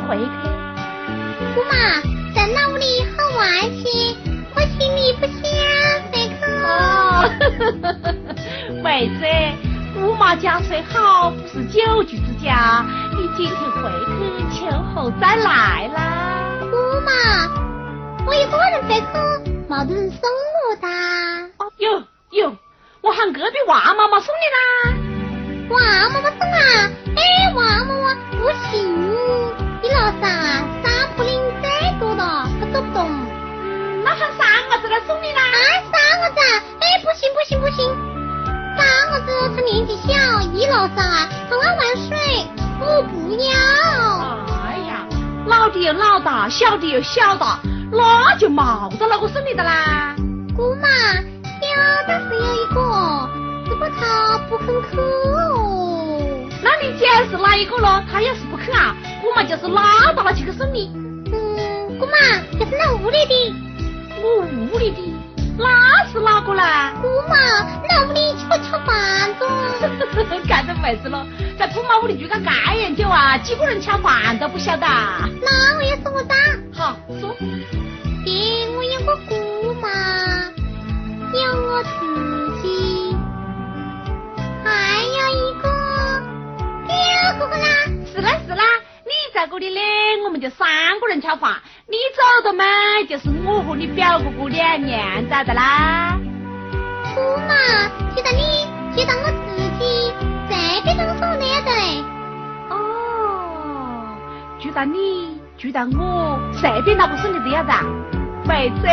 [0.00, 0.24] 回去？
[1.54, 2.00] 姑妈，
[2.34, 3.46] 在那屋里好玩
[3.76, 4.16] 些，
[4.54, 5.42] 我心里不想
[6.12, 6.44] 回去。
[6.64, 6.68] 哦，
[8.82, 9.24] 妹子。
[9.98, 12.84] 姑妈家虽好，不是久居之家。
[13.12, 15.98] 你今天回去，秋后再来啦。
[16.70, 17.10] 姑妈，
[18.26, 19.06] 我一个人回去，
[19.68, 20.28] 没得人送
[20.68, 20.88] 我哒。
[21.56, 22.54] 哦，有有，
[23.00, 24.58] 我喊隔壁王妈妈送你啦。
[25.70, 25.80] 王
[26.12, 26.90] 妈妈送啊？
[27.16, 29.55] 哎，王妈妈不行，
[29.86, 31.70] 你楼上啊，山坡岭最
[32.00, 32.24] 多的，
[32.60, 33.08] 我走不动。
[33.62, 35.40] 嗯，那喊三个子来送你啦。
[35.40, 35.54] 啊，
[35.92, 36.40] 三个子？
[36.80, 37.86] 哎，不行不行不行。
[38.76, 42.18] 三个子他年纪小，一楼上啊，他爱玩水，
[42.80, 43.48] 我不要。
[44.64, 45.06] 哎呀，
[45.46, 47.60] 老的又老大，小的又小大，
[47.92, 50.16] 那就冇得那个送你的啦。
[50.56, 50.88] 姑妈，
[51.62, 51.76] 有
[52.08, 52.36] 的是
[58.72, 60.90] 啊，姑妈就是拉到了去去送你。
[61.32, 62.12] 嗯，姑妈
[62.58, 63.54] 就是那屋里的，
[64.22, 65.14] 我屋里的。
[65.58, 66.92] 那是哪个啦？
[67.00, 67.36] 姑妈，
[67.88, 69.46] 那屋里去吃饭的。
[70.48, 71.26] 看到妹子了，
[71.58, 74.86] 在姑妈屋里住个盖样久啊，几个人吃饭都不晓得。
[74.86, 76.34] 那我也是我的。
[76.74, 77.34] 好说。
[78.24, 79.88] 爹，我有个姑妈，
[81.32, 81.88] 有我自
[82.62, 83.16] 己，
[84.64, 85.68] 还有一个
[86.96, 87.66] 表哥哥啦。
[88.12, 88.64] 是啦是啦。
[89.04, 89.80] 你在这里嘞，
[90.24, 90.66] 我们就三
[91.00, 91.54] 个人吃饭。
[91.86, 92.64] 你走的嘛，
[93.08, 96.18] 就是我和你表哥哥两娘在的啦。
[97.14, 97.54] 姑妈，
[98.14, 98.66] 觉得你，
[98.96, 100.12] 觉得我自己
[100.48, 101.72] 随便都送的呀对。
[102.70, 104.16] 哦，
[104.58, 107.72] 觉得你，觉得我随便哪个送你都要的。
[108.44, 108.86] 妹子，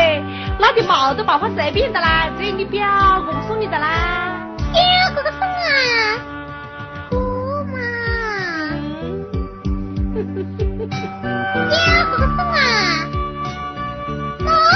[0.59, 2.87] 那就冇得办法随便的啦，只有你表
[3.25, 4.47] 哥哥送你的啦。
[4.71, 4.81] 表
[5.15, 6.32] 哥哥送啊。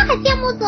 [0.07, 0.65] 那还讲么子？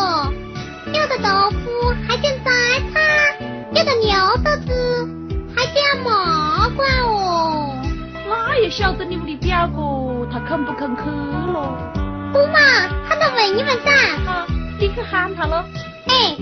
[0.88, 2.50] 有的豆腐还讲摘
[2.92, 3.38] 菜，
[3.72, 4.12] 有的牛
[4.44, 5.08] 豆子
[5.56, 7.74] 还讲麻瓜哦。
[8.28, 11.02] 那也晓得你们的表哥他肯不肯去
[11.52, 11.74] 咯？
[12.34, 12.60] 姑妈，
[13.08, 13.90] 喊他问一问噻。
[14.26, 14.46] 好，
[14.78, 15.64] 你去喊他喽。
[16.08, 16.36] 哎。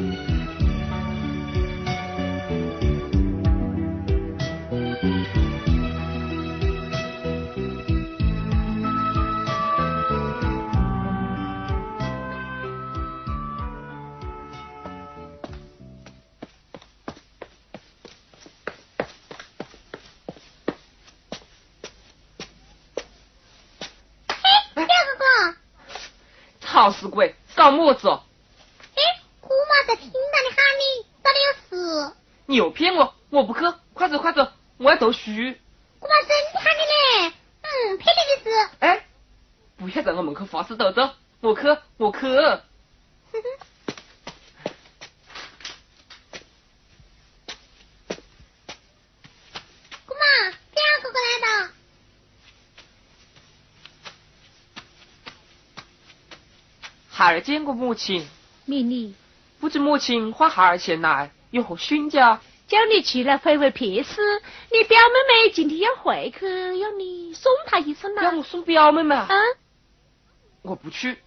[26.79, 28.09] 好死鬼，搞么子？
[28.09, 29.03] 哎，
[29.41, 31.53] 姑妈在听到你喊你，到底有
[32.07, 32.13] 事？
[32.47, 33.61] 你又骗我，我不去，
[33.95, 34.47] 快走快走，
[34.77, 35.33] 我要读书。
[35.99, 38.71] 姑妈真的喊你嘞，嗯，骗你的事。
[38.79, 39.07] 哎，
[39.77, 41.11] 不要在我门口发誓斗斗，
[41.41, 41.63] 我去，
[41.97, 42.21] 我去。
[57.29, 58.27] 孩儿见过母亲，
[58.65, 59.15] 米妮，
[59.61, 62.41] 不知母亲花孩儿前来有何训教？
[62.67, 64.23] 叫你去来回回撇事。
[64.73, 66.47] 你表妹妹今天要回去，
[66.79, 68.23] 要你送她一程呐。
[68.23, 69.27] 要我送表妹妹啊？
[69.29, 69.45] 嗯。
[70.63, 71.19] 我不去。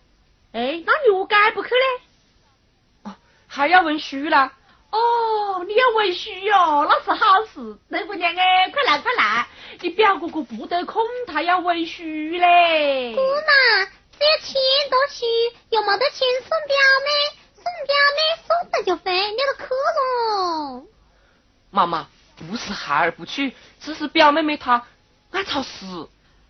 [0.54, 3.12] 哎，那你何解不去呢？
[3.12, 3.16] 哦，
[3.46, 4.52] 还要文书啦。
[4.90, 7.78] 哦，你要文书哟，那是好事。
[7.92, 9.48] 大姑娘哎，快来快来，
[9.82, 13.14] 你表哥哥不得空，他要文书嘞。
[13.14, 14.01] 姑妈。
[14.22, 14.54] 没有钱
[14.92, 15.26] 都去，
[15.72, 17.10] 又没得钱送表妹，
[17.56, 20.84] 送表妹送了就飞，你都去了。
[21.72, 22.08] 妈妈，
[22.38, 24.86] 不是孩儿不去，只是表妹妹她
[25.32, 26.08] 爱吵事。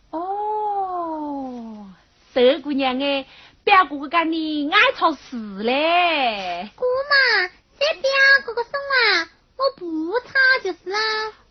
[0.10, 1.88] 哦，
[2.36, 3.26] 这姑娘哎，
[3.64, 6.70] 表哥哥讲你爱吵事嘞。
[6.76, 7.48] 姑妈，
[7.80, 8.12] 这表
[8.46, 10.28] 哥哥送啊，我不吵
[10.62, 11.00] 就是啦。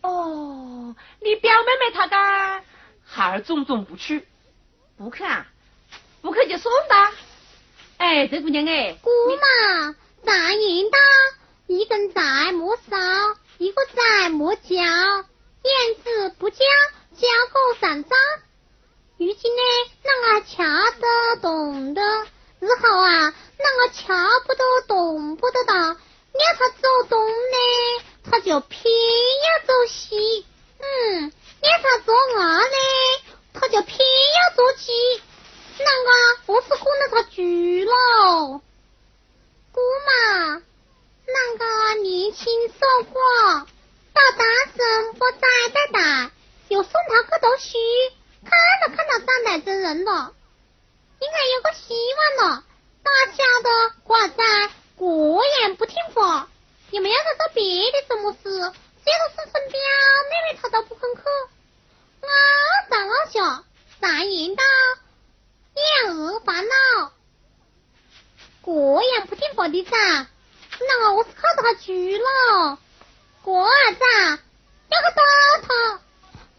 [0.01, 2.63] 哦，你表妹妹她讲，
[3.03, 4.27] 孩儿总总不去，
[4.95, 5.47] 不去啊。
[6.21, 7.11] 不去就送他。
[7.97, 9.95] 哎，这姑娘哎，姑妈，
[10.25, 10.97] 常言道，
[11.67, 12.97] 一根柴莫烧，
[13.57, 16.57] 一个柴莫浇，燕子不叫，
[17.15, 18.15] 叫狗上灶。
[19.17, 19.61] 如今呢，
[20.03, 20.63] 那个瞧
[20.99, 22.01] 得懂的，
[22.59, 24.13] 日后啊，那个瞧
[24.47, 30.45] 不得懂不得的，要他走东呢，他就偏要走西。
[30.79, 31.31] 嗯，
[31.61, 32.77] 要他做二呢，
[33.53, 35.21] 他就偏要做鸡。
[35.83, 38.61] 那个不是喝那个局喽，
[39.71, 40.61] 姑妈，
[41.25, 43.21] 那个年轻瘦过，
[44.13, 44.45] 到大
[44.75, 46.31] 神不在带大，
[46.67, 47.77] 有送他去读书，
[48.43, 48.51] 看
[48.85, 50.33] 都看到上奶真人了，
[51.19, 51.93] 应该有个希
[52.39, 52.63] 望了。
[53.03, 56.47] 大家的果然果然不听话，
[56.91, 59.79] 你们要他做别的什么事，这个是孙彪
[60.29, 61.21] 妹妹，她都不肯去。
[62.21, 62.29] 啊，
[62.89, 63.63] 大老小，
[63.99, 64.61] 咱赢的。
[65.73, 67.11] 两儿烦恼。
[68.61, 70.27] 果样不听话的噻，
[70.79, 72.79] 那我是靠他住了。
[73.41, 73.99] 果儿子，
[74.89, 75.23] 要个打
[75.63, 76.01] 他，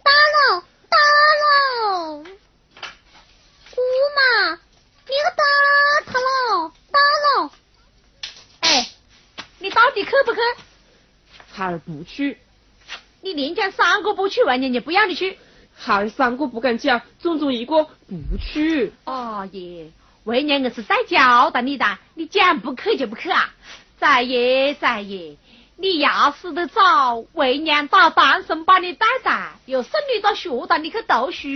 [0.03, 0.99] 打了，打
[1.43, 2.25] 了。
[3.75, 3.81] 姑
[4.17, 4.59] 妈，
[5.07, 5.43] 你要打
[6.07, 7.53] 他了，打了。
[8.61, 8.91] 哎，
[9.59, 10.41] 你到底去不去？
[11.53, 12.39] 孩儿不去，
[13.21, 15.39] 你连讲三个不去，万年就不要你去。
[15.85, 18.93] 还三个不敢讲，总中一个不去。
[19.05, 19.91] 哦耶，
[20.23, 23.53] 为娘硬是在教导你的，你讲不去就不去啊！
[23.99, 25.37] 再爷再爷，
[25.77, 31.49] 你要是得早，为娘打单身把你带大，又送你到学堂里去读书，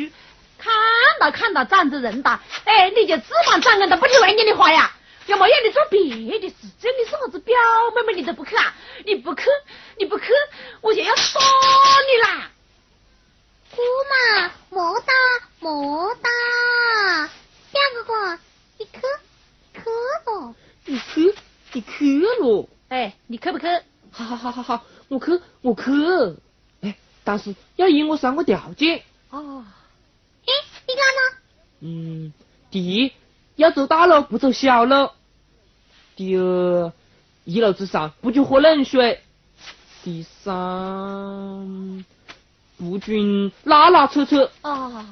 [0.59, 0.75] 看
[1.21, 4.91] 到看到长着人大，哎，你就指望长恩都不听为娘的话呀？
[5.27, 7.55] 要么让你做别的事，这你是啥子表
[7.95, 8.75] 妹妹你都不去啊？
[9.05, 9.45] 你不去，
[9.99, 10.25] 你不去，
[10.81, 12.51] 我就要杀你啦！
[13.77, 15.13] 姑妈，莫打
[15.61, 16.31] 莫打，
[17.71, 18.39] 表哥哥，
[18.79, 19.01] 你去
[19.75, 19.81] 去
[20.25, 20.55] 不。
[20.87, 21.35] 你去，
[21.75, 22.69] 你去咯。
[22.89, 23.67] 哎，你去不去？
[24.11, 25.91] 好好好好好，我去我去。
[26.81, 29.03] 哎，但是要依我三个条件。
[29.29, 29.63] 哦，
[30.47, 30.53] 哎，
[30.89, 31.37] 你看呢？
[31.81, 32.33] 嗯，
[32.71, 33.13] 第一
[33.57, 35.11] 要走大路不走小路。
[36.15, 36.93] 第二，
[37.45, 39.21] 一楼之上不准喝冷水。
[40.03, 42.07] 第三，
[42.79, 44.51] 不准拉拉扯扯。
[44.63, 45.07] 哦，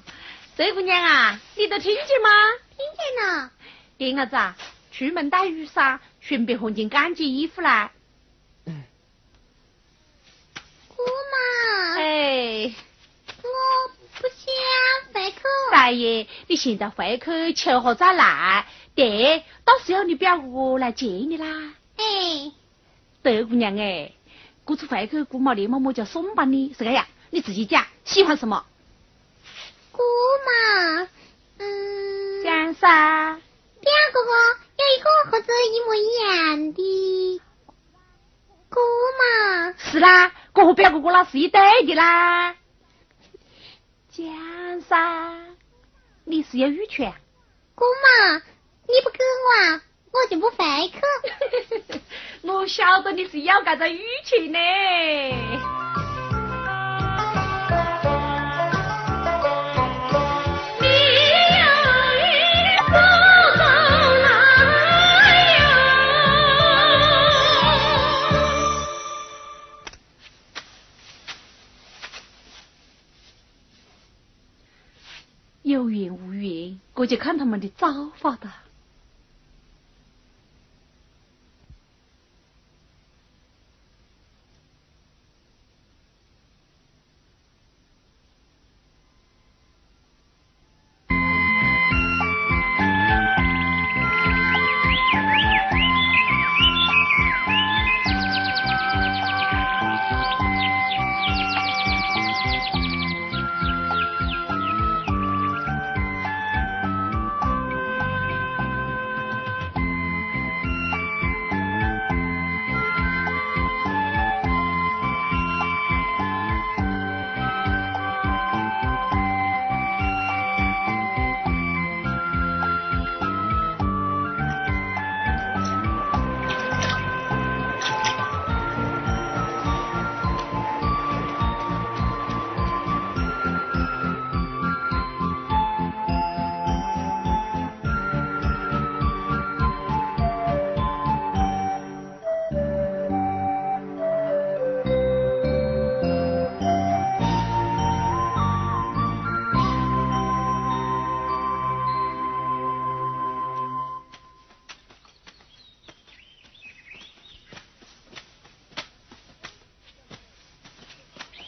[0.56, 2.30] 这姑娘啊，你都听见吗？
[2.76, 3.50] 听见了。
[3.96, 4.56] 丁儿子啊，
[4.92, 7.90] 出门带雨伞，顺便换件干净衣服来。
[10.88, 11.02] 姑
[11.32, 12.74] 妈，哎，
[13.42, 13.48] 我
[14.20, 15.38] 不想回去。
[15.72, 21.46] 大爷，你现在回去秋后再来，爹到时候你表哥来接你啦。
[21.96, 22.52] 哎，
[23.22, 24.12] 德姑娘哎，
[24.66, 27.06] 这次回去姑妈连妈妈就送把你，是个呀？
[27.34, 28.64] 你自己讲，喜欢什么？
[29.90, 30.04] 姑
[30.46, 31.08] 妈，
[31.58, 33.40] 嗯，讲噻。
[33.80, 34.30] 表哥哥
[34.76, 37.40] 有一个和这一模一样的。
[38.70, 38.78] 姑
[39.18, 42.54] 妈，是啦，我和表哥哥那是一对的啦。
[44.10, 45.56] 讲噻，
[46.22, 47.12] 你是有玉泉。
[47.74, 49.80] 姑妈，你不给我，
[50.12, 52.00] 我就不回去。
[52.46, 55.73] 我晓得你是要干这玉泉呢。
[77.04, 78.50] 我就看他们的造化的。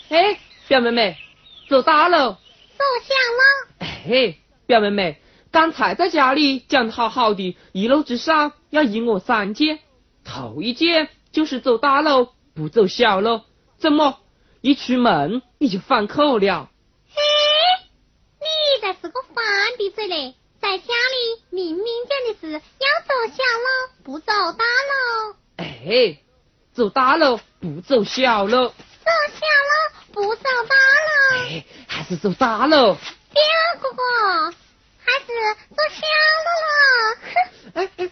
[0.08, 1.16] 哎，表妹妹，
[1.68, 2.16] 走大路。
[2.16, 3.42] 走响了。
[3.78, 4.36] 哎，
[4.66, 5.20] 表妹妹，
[5.50, 9.80] 刚才在家里讲的好好的，一路之上要依我三件，
[10.24, 13.40] 头一件就是走大路不走小路，
[13.78, 14.20] 怎么
[14.60, 16.70] 一出门你就反口了？
[17.08, 17.20] 嘿，
[18.40, 19.44] 你才是个反
[19.78, 20.34] 鼻嘴嘞！
[20.60, 25.36] 在家里明明讲的是要走小路，不走大路。
[25.56, 26.18] 哎，
[26.72, 29.75] 走大路不走小路，走小路
[30.16, 31.10] 不上班了。
[31.34, 32.72] 哎，还是走大路。
[32.72, 33.42] 表
[33.82, 34.50] 哥哥，
[35.04, 35.26] 还是
[35.76, 36.00] 走小
[36.46, 36.72] 路了。
[37.22, 37.34] 哼。
[37.74, 38.10] 哎哎。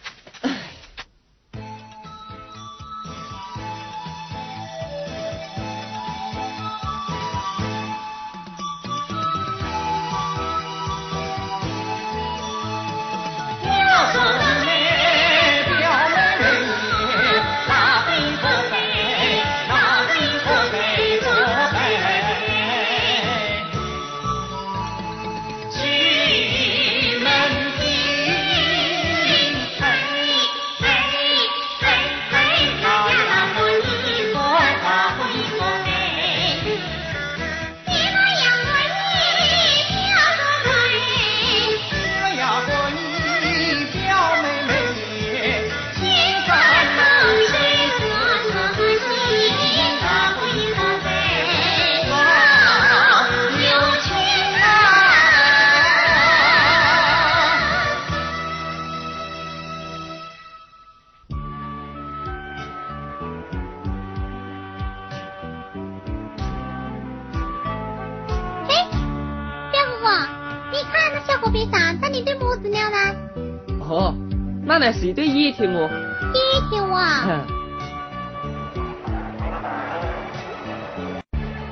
[74.65, 75.87] 那是一对野田哦，
[76.33, 77.21] 野田哇！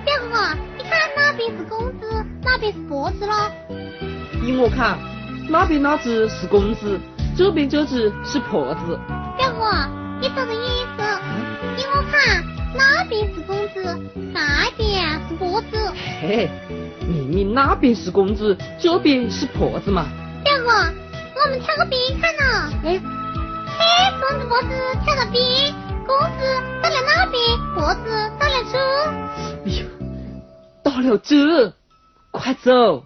[0.05, 3.51] 表哥，你看哪边是公子，哪边是婆子咯？
[4.43, 4.95] 依我看，
[5.49, 6.99] 那边那只是公子，
[7.35, 8.99] 这边这只是婆子。
[9.35, 9.89] 表哥，
[10.21, 11.01] 你说的意思？
[11.77, 12.43] 依我看，
[12.75, 13.97] 那边是公子，
[14.31, 15.91] 那边是婆子。
[16.21, 16.47] 嘿，
[16.99, 20.05] 明明那边是公子，这边是婆子嘛。
[20.43, 20.93] 表哥。
[21.45, 22.71] 我们跳个冰看呢！
[22.85, 23.01] 哎，
[23.77, 23.81] 嘿，
[24.21, 24.69] 公子脖子
[25.03, 25.75] 跳个冰，
[26.07, 26.39] 公子
[26.81, 28.79] 到了那边，脖子到了这。
[29.65, 29.85] 哎呦，
[30.81, 31.73] 到了这，
[32.31, 33.03] 快走！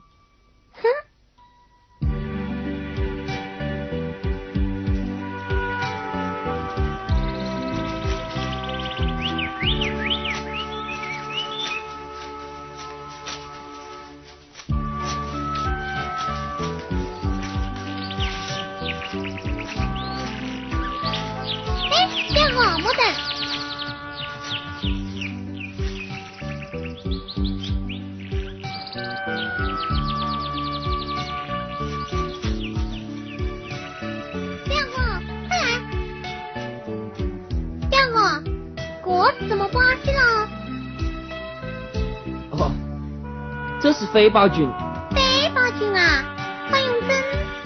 [44.17, 44.67] 飞豹菌，
[45.11, 46.25] 飞豹菌啊！
[46.67, 47.09] 快用针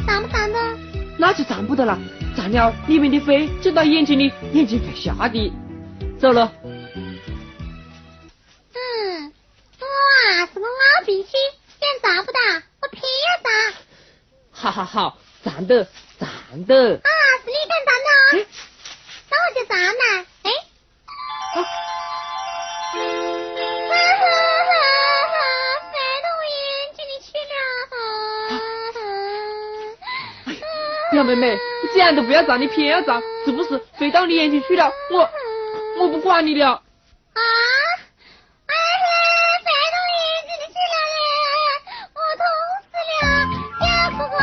[0.06, 0.60] 站不站的？
[1.18, 1.98] 那就站不得了，
[2.36, 5.54] 站了里面的飞就到眼睛里，眼睛会瞎的。
[6.20, 6.52] 走了。
[8.74, 9.32] 嗯，
[9.80, 11.32] 哇，是个老鼻涕，
[11.80, 12.40] 想站不得，
[12.82, 13.74] 我偏要站。
[14.52, 15.88] 好好好，站的，
[16.20, 16.96] 站的。
[16.96, 17.11] 啊，
[31.22, 31.52] 小妹妹，
[31.84, 34.92] 你既然都不要站，你偏要站，是不是飞到你眼睛去了？
[35.12, 35.30] 我
[36.00, 36.72] 我不管你了。
[36.72, 36.82] 啊！
[38.66, 39.06] 哎呀，
[39.62, 41.22] 飞到眼睛里去了嘞！
[42.18, 42.44] 我痛
[42.90, 43.24] 死了！
[43.78, 43.86] 小
[44.18, 44.36] 哥哥，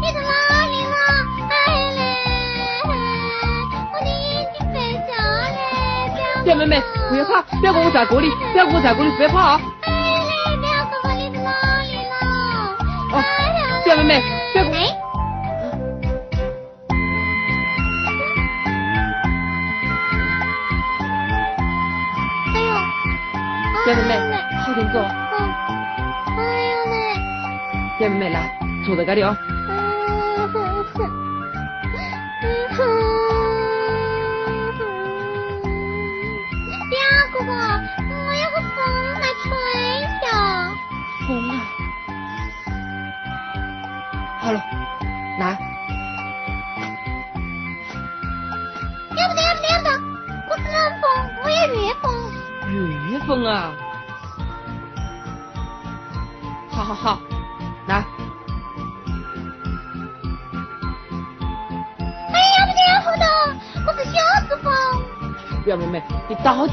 [0.00, 0.30] 你在哪
[0.70, 0.94] 里了？
[1.50, 1.52] 哎
[1.96, 1.98] 嘞，
[3.92, 4.76] 我的眼睛飞
[5.08, 6.46] 走了。
[6.46, 9.60] 小妹妹，不要怕，表哥我在这里，表哥我在这里，不要怕啊。
[24.94, 25.02] 好点坐。
[25.02, 26.94] 哎呦嘞！
[27.98, 28.36] 小妹妹来，
[28.86, 29.34] 坐在这里哦。
[29.34, 29.43] 表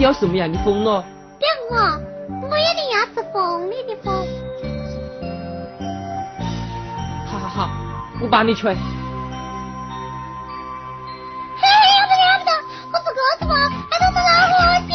[0.02, 1.04] 你要什么样的风哦？
[1.38, 1.76] 表哥，
[2.50, 4.12] 我要的要是风里的风。
[7.28, 7.70] 好好好，
[8.20, 8.74] 我帮你吹。
[8.74, 8.80] 嘿，
[12.00, 12.52] 要不得要不得，
[12.92, 13.54] 我是鸽子嘛，
[13.92, 14.92] 还都是老伙计。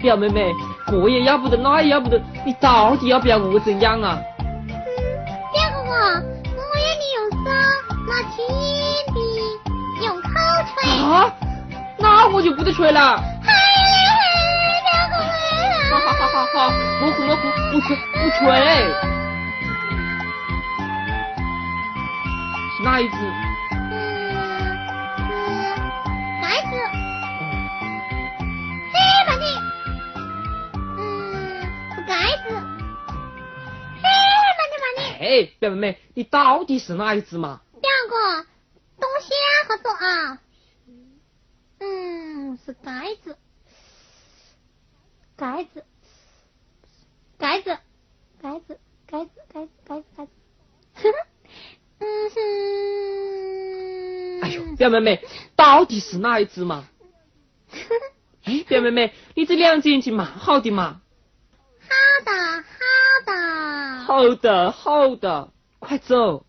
[0.00, 0.54] 表妹妹，
[0.86, 4.20] 这也要不得，那也要不得，你到底要不要我怎样啊？
[4.38, 4.46] 嗯，
[5.52, 7.50] 表哥，我要你用手，
[8.06, 8.46] 拿轻
[9.12, 9.18] 的，
[10.06, 10.28] 用口
[10.76, 10.88] 吹。
[11.02, 11.34] 啊，
[11.98, 13.20] 那我就不得吹了。
[15.94, 18.42] 哈哈哈哈哈，不是，我不，不吃，不吹。
[22.76, 23.14] 是哪一只？
[26.42, 26.74] 盖子。
[30.98, 30.98] 嗯。
[31.94, 32.50] 是盖子。
[35.20, 35.24] 哎，
[35.60, 37.60] 妹妹，你到底是哪一只嘛？
[37.80, 38.46] 两个，
[39.00, 40.38] 东西啊，好多啊。
[41.78, 43.38] 嗯，是盖子。
[45.36, 45.84] 盖子。
[47.38, 47.78] 盖子。
[48.40, 48.78] 盖子。
[49.06, 49.30] 盖子。
[49.52, 49.70] 盖子。
[49.84, 50.04] 盖子。
[50.16, 50.32] 盖子。
[51.98, 52.36] 嗯哼。
[54.42, 55.20] 哎呦，表妹妹，
[55.56, 56.88] 到底是哪一只嘛？
[58.44, 61.00] 哎，表妹妹，你这两只眼睛蛮好的嘛。
[61.80, 61.88] 好
[62.24, 62.32] 的，
[62.70, 62.72] 好
[63.26, 63.32] 的。
[64.04, 66.46] 好的，好的，快走。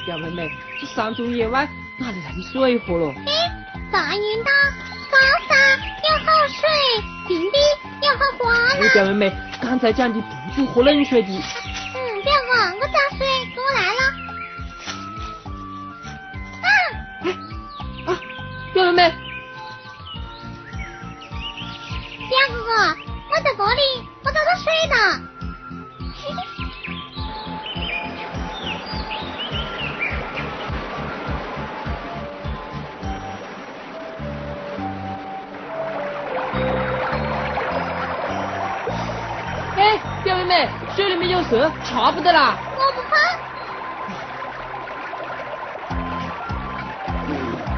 [0.00, 0.06] 喝。
[0.06, 3.12] 表妹妹，这山中野外哪里来的水喝了？
[3.26, 3.32] 嘿，
[3.92, 4.50] 大雁岛
[5.10, 5.16] 高
[5.48, 6.68] 山有好水，
[7.28, 7.58] 平地
[8.02, 8.42] 有好花
[8.74, 8.82] 哎，啦。
[8.92, 11.28] 表妹妹，刚才讲的不准喝冷水的。
[11.28, 14.00] 嗯，表哥，我找水，给我来了。
[18.06, 18.20] 啊，啊，
[18.72, 19.10] 表妹妹，
[22.28, 22.72] 表哥哥，
[23.30, 23.82] 我在这里，
[24.24, 25.29] 我找到水了。
[40.94, 42.58] 水里面有蛇，查不得啦。
[42.76, 43.16] 我不怕。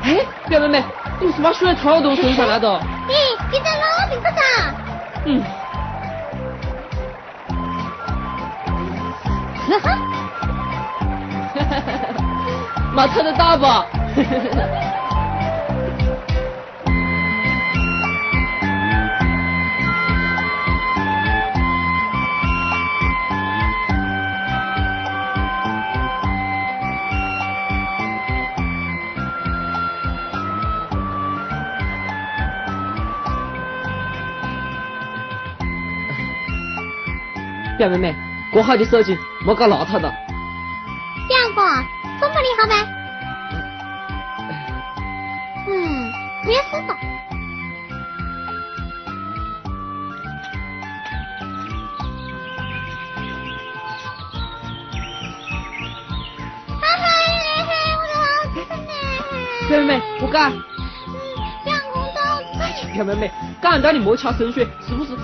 [0.02, 0.84] 哎，表妹妹，
[1.20, 2.68] 你是把水冲到身上来的？
[3.08, 3.14] 咦，
[3.50, 4.40] 你在哪里个啥？
[5.24, 5.42] 嗯，
[9.68, 9.86] 哈哈
[12.94, 13.86] 没抽得到吧？
[37.78, 38.14] 表妹妹，
[38.52, 40.08] 过好的手机莫搞邋遢的。
[41.28, 41.62] 表哥，
[42.20, 42.74] 中不你好呗？
[45.66, 46.12] 嗯，
[46.44, 46.94] 不要死了。
[56.80, 58.92] 哈哈嘞嘿，我的老子呢？
[59.68, 60.52] 表妹妹，我敢。
[62.92, 63.30] 表妹妹，
[63.60, 65.16] 敢到你莫掐生水，是不是？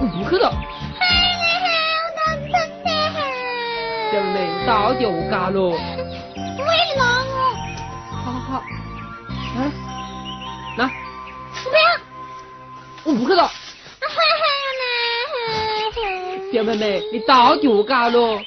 [0.00, 0.50] 我不去了。
[4.66, 5.12] 早底我
[5.50, 5.70] 喽？
[5.70, 5.76] 为？
[8.10, 8.62] 好好，
[9.56, 9.72] 嗯，
[10.76, 10.90] 来。
[11.64, 11.78] 怎么？
[13.04, 13.50] 我不知道。
[16.52, 18.38] 小妹妹，你到底我喽？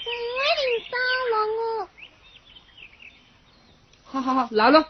[4.12, 4.86] 好好好，来了。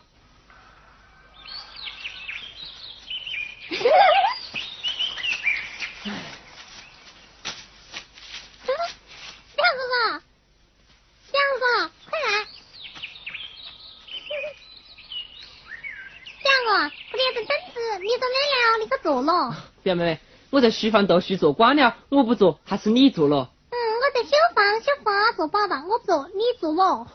[19.83, 20.19] 表妹妹，
[20.49, 23.51] 我在书房读书做官了，我不做，还是你做了。
[23.69, 27.07] 嗯，我在绣花绣花做宝宝，我不做，你做我。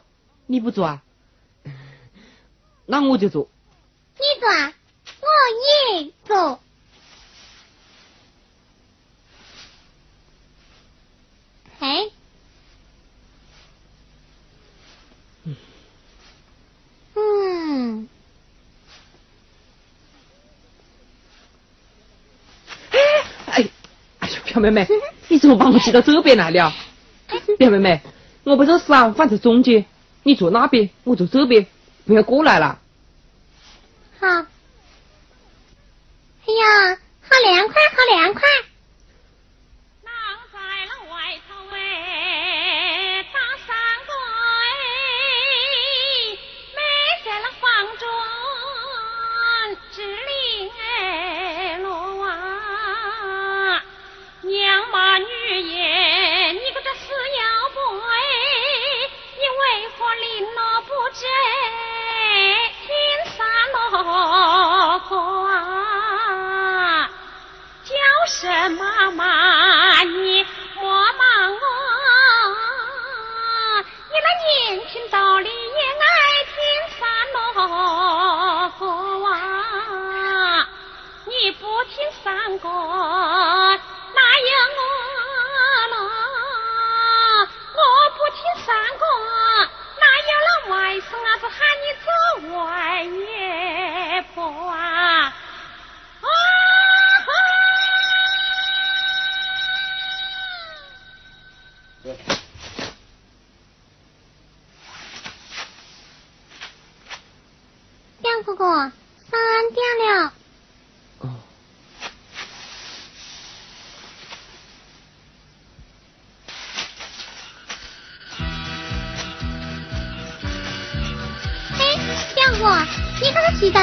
[0.46, 1.02] 你不做啊？
[2.85, 3.48] 那我就做。
[4.16, 4.74] 你做啊，
[5.20, 6.61] 我也做。
[11.81, 12.12] 嘿。
[17.14, 18.09] 嗯，
[24.59, 24.88] 哎，哎表妹妹，
[25.29, 26.73] 你怎么把我挤到这边来了？
[27.59, 28.01] 表妹妹，
[28.44, 29.85] 我不这事啊，放在中间，
[30.25, 31.66] 你坐那边，我坐这边，
[32.07, 32.79] 不要过来了。
[34.18, 34.27] 好。
[34.27, 34.44] 哎
[36.55, 38.42] 呀，好凉快，好凉快。
[68.71, 71.59] 妈妈，你莫忙哦，
[74.11, 76.07] 你那年轻道理也爱
[76.55, 76.57] 听
[76.99, 77.39] 三罗
[79.21, 79.27] 哇，
[81.25, 82.69] 你不听三哥，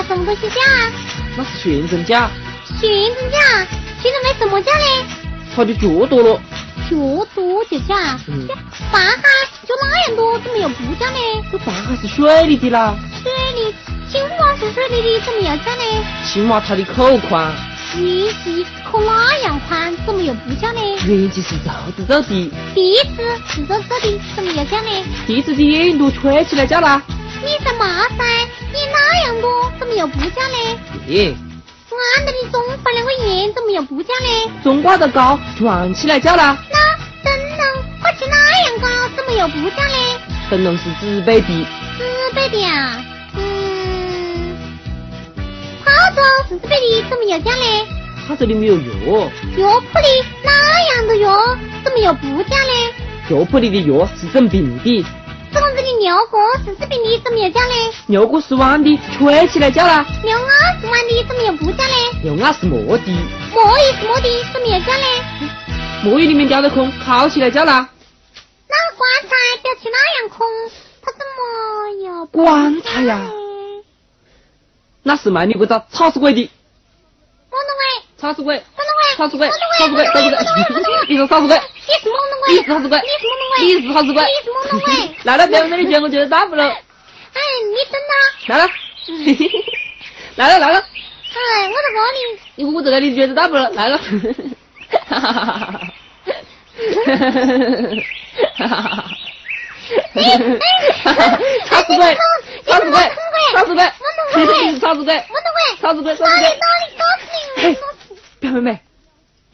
[0.07, 0.91] 什么东西架啊？
[1.37, 2.29] 那是旋转架。
[2.79, 3.39] 旋转架，
[4.01, 4.85] 旋转没什么架呢？
[5.55, 6.41] 它的脚多了。
[6.89, 6.95] 脚
[7.33, 8.19] 多就架。
[8.27, 8.47] 嗯。
[8.91, 9.21] 大海
[9.67, 11.17] 就那样多，怎么又不架呢？
[11.51, 12.95] 这大海是水里的啦。
[13.23, 13.31] 水
[13.63, 13.75] 里。
[14.11, 16.05] 青蛙是水里的，怎么要讲呢？
[16.25, 17.51] 青蛙它的口宽，
[17.97, 20.79] 圆脊可那样宽，怎么又不讲呢？
[21.05, 24.91] 圆脊是皱着皱的，鼻子是皱皱的，怎么要讲呢？
[25.25, 27.01] 鼻子的眼朵吹起来叫啦。
[27.45, 28.23] 你在骂噻？
[28.73, 30.57] 你那样多，怎么又不讲呢？
[31.05, 31.35] 耶。
[32.17, 34.51] 俺的的钟放两个眼，怎么又不讲呢？
[34.63, 36.57] 钟挂得高，转起来叫啦。
[36.71, 36.77] 那
[37.23, 40.19] 灯笼挂起那样高，怎么又不讲呢？
[40.49, 41.47] 灯笼是纸背的。
[41.47, 43.01] 纸背的啊。
[46.15, 47.87] 这是自备的怎么又讲呢？
[48.27, 49.29] 他这里没有药。
[49.57, 50.51] 药铺里哪
[50.95, 51.57] 样的药？
[51.83, 52.73] 怎么又不讲呢？
[53.29, 55.05] 药铺里的药是整病的。
[55.55, 57.75] 这这里牛哥是治病的，怎么又讲呢？
[58.07, 60.05] 牛锅是弯的，吹起来叫啦。
[60.21, 60.49] 牛耳
[60.81, 61.95] 是弯的，怎么又不叫呢？
[62.23, 63.05] 牛耳是磨的。
[63.53, 65.49] 磨也是磨的，怎么又叫呢？
[66.03, 67.89] 墨鱼里面掉的空，烤起来叫啦。
[68.67, 69.29] 那棺材
[69.63, 70.45] 掉起那样空，
[71.01, 72.25] 它怎么又？
[72.25, 73.21] 棺材呀。
[75.03, 76.51] 那是卖你个咋草死鬼的？
[77.49, 78.61] 蒙东鬼，草死鬼，
[79.15, 80.37] 草死鬼，草死鬼，草死鬼，
[81.07, 83.01] 你是草死鬼，你是蒙东鬼，你是草死鬼，
[83.61, 84.87] 你是草死鬼，你是蒙东鬼。
[85.23, 86.63] 来了，别在那里捡，我就是大不了。
[86.65, 88.13] 哎，你等呐。
[88.47, 88.69] 来了，
[90.35, 90.79] 来了来了。
[90.79, 92.19] 哎，我在这里。
[92.55, 93.97] 你我在这里觉得大不了，来了。
[93.97, 95.79] 哈哈哈哈哈哈。
[97.05, 97.39] 哈哈哈
[98.57, 99.05] 哈哈哈。
[101.69, 102.17] 草死鬼，
[102.65, 102.99] 草死鬼，
[103.53, 103.91] 草死鬼。
[104.35, 105.23] 超子鬼，
[105.81, 106.35] 超子鬼，超子鬼，
[107.57, 107.77] 嘿，
[108.39, 108.79] 表妹妹，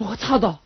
[0.02, 0.58] 我操的，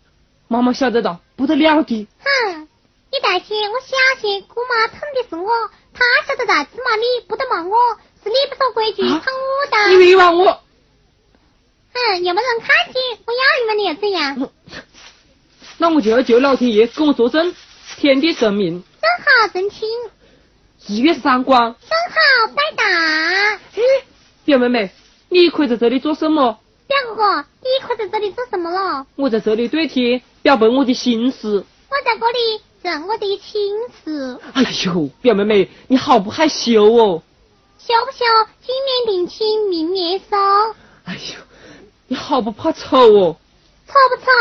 [0.47, 2.07] 妈妈晓得的不得了的。
[2.23, 2.69] 哼，
[3.11, 5.51] 你担心，我小心，姑妈疼的是我，
[5.93, 7.75] 她晓得在芝麻你不得骂我，
[8.23, 9.89] 是你不守规矩，疼我的。
[9.89, 10.61] 你冤枉我。
[11.93, 14.49] 哼，有没有人看见，我要你们你又怎样？
[15.79, 17.53] 那我就要求老天爷给我作证，
[17.97, 18.81] 天地神明。
[19.01, 19.89] 正好正清。
[20.87, 21.75] 日月三光。
[21.81, 23.59] 正好拜大。
[24.45, 24.91] 表妹妹，
[25.27, 26.57] 你可以在这里做什么？
[26.95, 29.05] 表哥哥，你可以在这里做什么了？
[29.15, 31.65] 我在这里对天表白我的心事。
[31.89, 34.39] 我在这里认我的亲事。
[34.53, 37.21] 哎呦，表妹妹，你好不害羞哦？
[37.79, 38.23] 羞不羞？
[38.65, 40.37] 今年定亲，明年收。
[41.03, 41.19] 哎呦，
[42.07, 43.37] 你好不怕丑哦？
[43.87, 44.31] 丑不丑？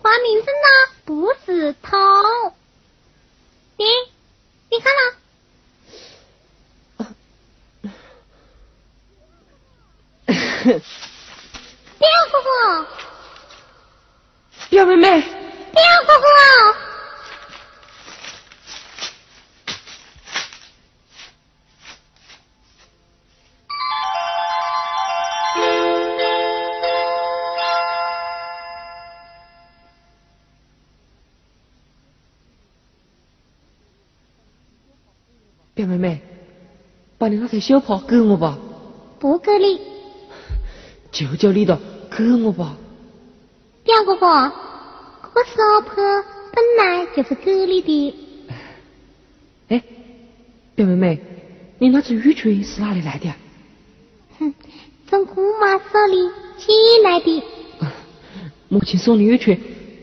[0.00, 0.94] 换名字呢？
[1.04, 1.96] 不是偷。
[3.76, 3.84] 你，
[4.70, 5.14] 你看了？
[11.98, 12.86] 表哥哥，
[14.70, 16.26] 表妹妹，表哥哥，
[35.74, 36.22] 表妹妹，
[37.18, 38.58] 把你那台小炮给我吧。
[39.18, 39.80] 不给你。
[41.10, 41.80] 求求你了，
[42.18, 42.76] 给我吧，
[43.84, 44.26] 表哥哥，
[45.22, 45.94] 哥哥我娑婆
[46.52, 48.14] 本来就是这里的。
[49.68, 49.80] 哎，
[50.74, 51.20] 表妹妹，
[51.78, 53.32] 你那只玉锤是哪里来的？
[54.40, 54.52] 哼，
[55.08, 57.44] 从姑妈手里捡来的。
[58.68, 59.56] 母亲送的玉锤，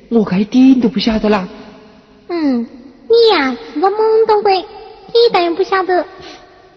[0.07, 1.45] 我可一点都不晓得啦。
[2.29, 2.65] 嗯，
[3.09, 6.05] 你呀是个懵懂鬼，你当然不晓得。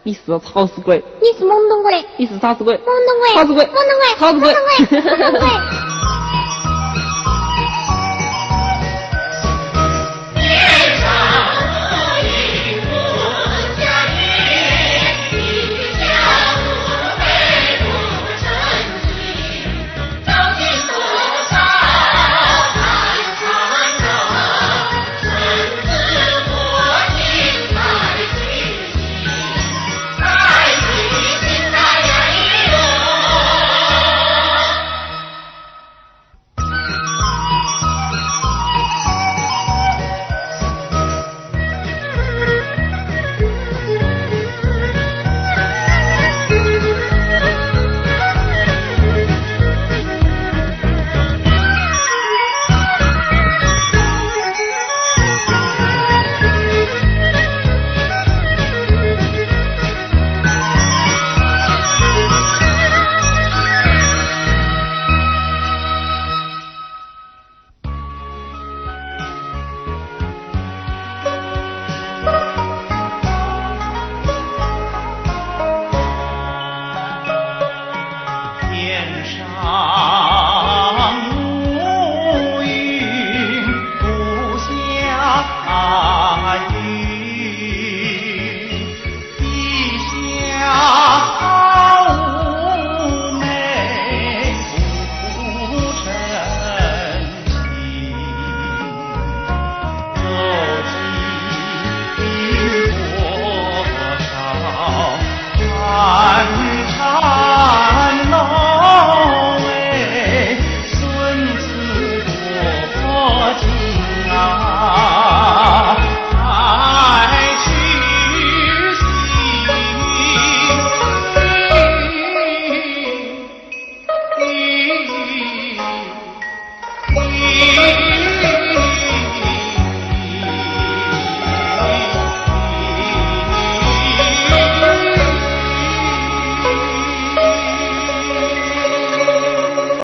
[0.08, 1.04] 你是个草死鬼！
[1.20, 2.02] 你是懵懂鬼！
[2.16, 2.74] 你是草死鬼！
[2.76, 3.34] 懵懂鬼！
[3.34, 3.62] 超市鬼！
[3.66, 4.08] 懵懂鬼！
[4.18, 4.54] 草死鬼！
[4.54, 5.97] 懵懂鬼！